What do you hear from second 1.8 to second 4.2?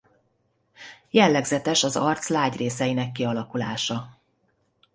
az arc lágy részeinek kialakulása.